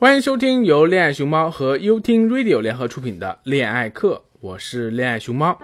[0.00, 5.58] 欢迎收听由恋爱熊猫和优听 Radio 联合出品的恋爱课，我是恋爱熊猫。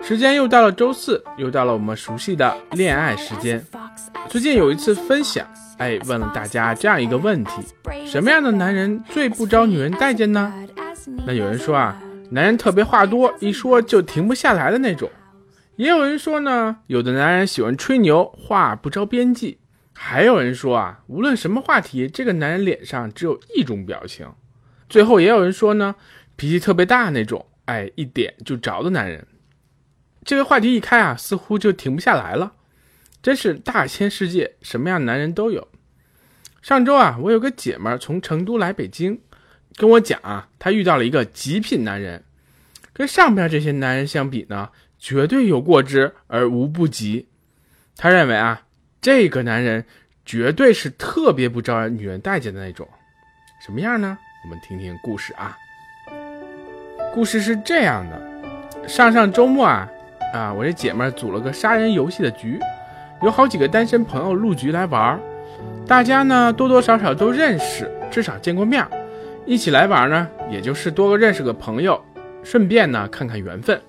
[0.00, 3.64] 时间又到了周四，又到了我们熟悉的恋爱时间。
[4.28, 5.46] 最近有一次分享，
[5.78, 7.62] 哎，问了大家这样一个问题：
[8.04, 10.52] 什么样的男人最不招女人待见呢？
[11.24, 11.96] 那有人说啊，
[12.28, 15.08] 男人特别话多，一说就停不下来的那种；
[15.76, 19.60] 也有人说呢，有的男人喜欢吹牛，话不着边际。
[19.98, 24.30] 还有人说啊，无论什么话题，这个男人脸上只有一种表情。
[24.90, 25.96] 最后也有人说呢，
[26.36, 29.26] 脾气特别大那种，哎，一点就着的男人。
[30.22, 32.52] 这个话题一开啊，似乎就停不下来了。
[33.22, 35.66] 真是大千世界，什么样男人都有。
[36.60, 39.20] 上周啊，我有个姐们儿从成都来北京，
[39.76, 42.22] 跟我讲啊，她遇到了一个极品男人，
[42.92, 47.28] 跟上边这些男人相比呢，绝对有过之而无不及。
[47.96, 48.62] 她认为啊。
[49.06, 49.84] 这个男人
[50.24, 52.88] 绝对是特别不招女人待见的那种，
[53.64, 54.18] 什么样呢？
[54.42, 55.56] 我们听听故事啊。
[57.14, 59.88] 故事是这样的：上上周末啊，
[60.34, 62.58] 啊，我这姐妹组了个杀人游戏的局，
[63.22, 65.20] 有好几个单身朋友入局来玩儿，
[65.86, 68.84] 大家呢多多少少都认识，至少见过面，
[69.46, 72.04] 一起来玩呢，也就是多个认识个朋友，
[72.42, 73.80] 顺便呢看看缘分。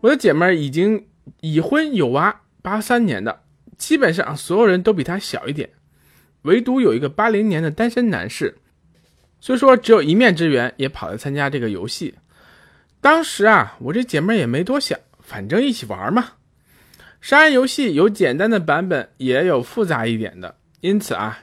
[0.00, 1.08] 我的姐妹已经
[1.42, 3.40] 已婚有娃，八三年的。
[3.82, 5.68] 基本上所有人都比他小一点，
[6.42, 8.56] 唯独有一个八零年的单身男士，
[9.40, 12.14] 虽说只有一面之缘，也跑来参加这个游戏。
[13.00, 16.34] 当时啊，我这姐妹也没多想，反正一起玩嘛。
[17.20, 21.40] 杀人游戏有简单的版本，也有复杂一点的，因此啊，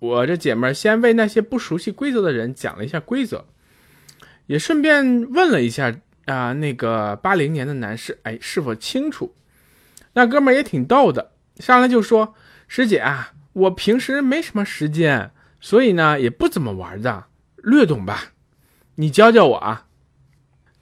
[0.00, 3.46] 我这姐妹先为那些不熟悉规则的人讲了一下规则，
[4.46, 9.32] 也顺便问了一下啊，那个八零年的男士，哎，是否清楚？
[10.14, 11.30] 那哥们儿也挺逗的。
[11.58, 12.34] 上来就说
[12.68, 17.24] ：“师姐啊，我平时没什么时间，所以呢也不怎么玩的，
[17.56, 18.32] 略懂吧？
[18.96, 19.86] 你教教我啊。”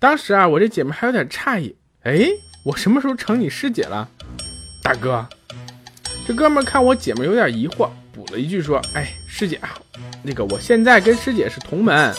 [0.00, 2.26] 当时啊，我这姐妹还有点诧异：“哎，
[2.66, 4.08] 我什么时候成你师姐了？”
[4.82, 5.26] 大哥，
[6.26, 9.70] 这哥们看我姐妹有点疑惑，补了一句说：“哎，师姐啊，
[10.22, 12.12] 那个我现在跟师姐是同门，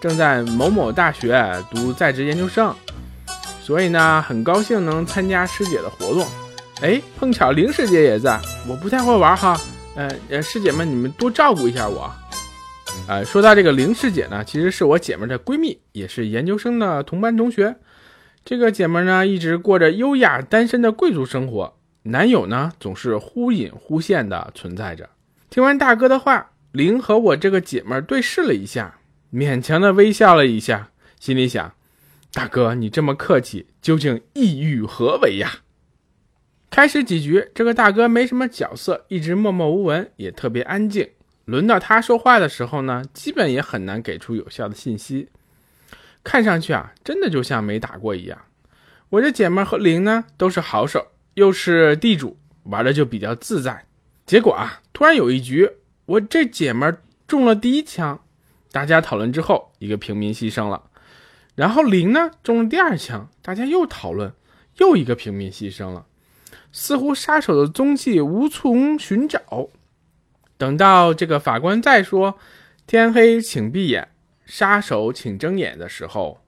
[0.00, 2.72] 正在某某大学读在职研究生，
[3.62, 6.26] 所以呢很高兴能参加师姐的活动。”
[6.82, 9.56] 哎，碰巧林师姐也在，我不太会玩哈，
[9.94, 12.12] 呃呃，师姐们你们多照顾一下我。
[13.06, 17.76] 呃，说到这个林师姐呢，其实是我姐妹的闺蜜，也是研究生的同班同学。
[18.44, 25.08] 这个姐妹呢，一直过着优雅单身的贵族生活，男友呢总是忽隐忽现的存在着。
[25.50, 28.98] 听完大哥的话，林和我这个姐妹对视了一下，
[29.32, 30.88] 勉强的微笑了一下，
[31.20, 31.74] 心里想：
[32.32, 35.52] 大哥你这么客气，究竟意欲何为呀？
[36.72, 41.06] 开始几局，这个大哥没什么角色，一直默默无闻，也特别安静。
[41.44, 45.28] 轮到他说话的时候呢，基本也很难给出有效的信息。
[46.24, 48.40] 看上去啊，真的就像没打过一样。
[49.10, 53.84] 我这姐们和林呢都是好手，又是地主，玩的就比较自在。
[54.24, 55.70] 结果啊，突然有一局，
[56.06, 56.96] 我这姐们
[57.28, 58.18] 中了第一枪，
[58.70, 60.84] 大家讨论之后，一个平民牺牲了。
[61.54, 64.32] 然后林呢中了第二枪，大家又讨论，
[64.78, 66.06] 又一个平民牺牲了。
[66.72, 69.68] 似乎杀手的踪迹无从寻找。
[70.56, 72.38] 等到这个法官再说
[72.86, 74.08] “天黑请闭眼，
[74.46, 76.40] 杀手请睁眼”的时候，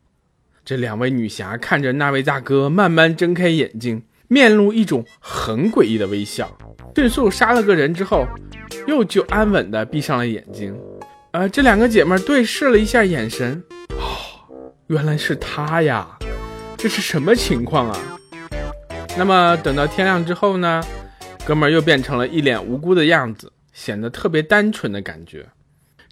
[0.65, 6.57] 这两位女侠看着那位大哥慢慢睁开眼睛，面露一种很诡异的微笑，
[6.97, 8.27] 迅速杀了个人之后，
[8.87, 10.75] 又就安稳的闭上了眼睛。
[11.33, 14.47] 呃，这两个姐妹对视了一下眼神，哦，
[14.87, 16.17] 原来是他呀，
[16.77, 18.14] 这是什么情况啊？
[19.17, 20.83] 那么等到天亮之后呢，
[21.47, 25.47] 哥们儿又变成了一脸无辜的样子，显得特别单纯的感觉。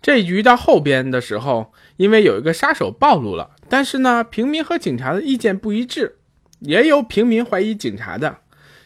[0.01, 6.19] 这一局到后边的时候，因为有一个杀手暴露了，但是呢，平民和警察的意见不一致，
[6.61, 8.39] 也有平民怀疑警察的。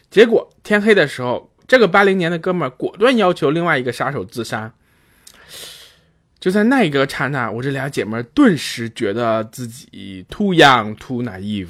[0.09, 4.73] 结果天黑的时候，这个八零年的哥们儿果断要求另外一个杀手自杀。
[6.39, 11.67] 就在那一个刹那，我这俩姐妹顿时觉得自己 too young too naive。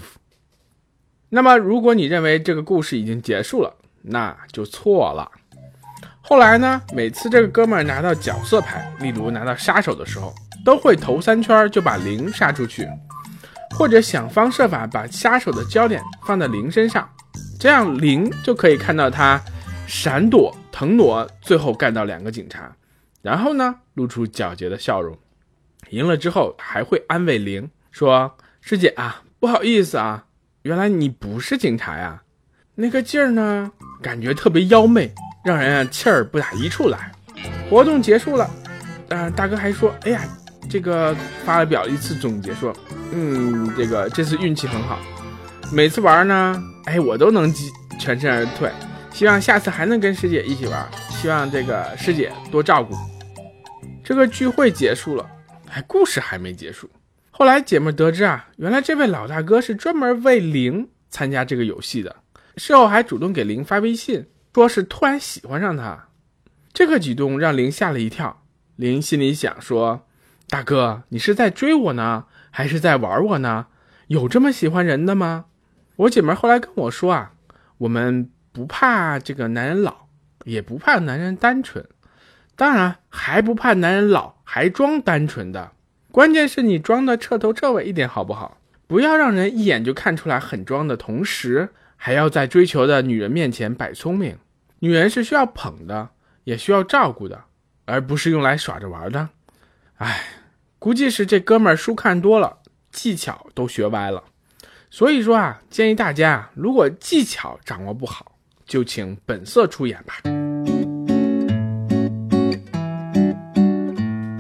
[1.30, 5.30] 那么，如果你认为这个故事已经结束了，那就错了。
[6.22, 10.34] 后来呢，每次这个哥们儿拿到角色牌，例如拿到杀手的时候，
[10.64, 12.88] 都会投三圈就把零杀出去，
[13.78, 17.10] 或者想方设法把杀手的焦点放在零身上，
[17.60, 19.42] 这样零就可以看到他
[19.86, 22.76] 闪躲、腾挪，最后干到两个警察，
[23.22, 25.18] 然后呢，露出皎洁的笑容。
[25.90, 30.26] 赢了之后还会安慰零说：“师姐啊，不好意思啊。”
[30.68, 32.22] 原来你不是警察呀，
[32.76, 33.72] 那个劲儿呢，
[34.02, 35.10] 感觉特别妖媚，
[35.46, 37.10] 让人啊气儿不打一处来。
[37.70, 38.52] 活动结束了，
[39.08, 40.22] 啊，大哥还说，哎呀，
[40.70, 41.16] 这个
[41.46, 42.76] 发了表一次总结说，
[43.14, 45.00] 嗯，这个这次运气很好，
[45.72, 47.50] 每次玩呢，哎，我都能
[47.98, 48.70] 全身而退。
[49.14, 52.94] 希望下次还能跟师姐一起玩，希望这个师姐多照顾。
[54.04, 55.26] 这个聚会结束了，
[55.72, 56.90] 哎故事还没结束。
[57.38, 62.16] 后来姐妹得知啊，原来这位老大哥是专门为玲参加这个游戏的，
[62.56, 64.26] 事后还主动给玲发微信，
[64.56, 66.08] 说是突然喜欢上他。
[66.74, 68.42] 这个举动让玲吓了一跳，
[68.76, 70.08] 玲心里想说
[70.50, 73.68] ：“大哥，你是在追我呢，还是在玩我呢？
[74.08, 75.46] 有这么喜欢人的吗？”
[75.98, 77.34] 我姐妹后来跟我说啊，
[77.78, 80.08] 我们不怕这个男人老，
[80.46, 81.88] 也不怕男人单纯，
[82.56, 85.74] 当然还不怕男人老还装单纯的。
[86.18, 88.58] 关键是你装的彻头彻尾一点好不好？
[88.88, 94.36] 不要让人一眼就看出来很装的同时，还要在追求的女人面前摆聪明。
[94.80, 96.10] 女人是需要捧的，
[96.46, 97.44] 也需要照顾的，
[97.86, 99.30] 而不是用来耍着玩的。
[99.98, 100.24] 哎，
[100.80, 102.58] 估计是这哥们儿书看多了，
[102.92, 104.24] 技巧都学歪了。
[104.90, 108.32] 所以说啊，建议大家，如果技巧掌握不好，
[108.66, 110.16] 就请本色出演吧。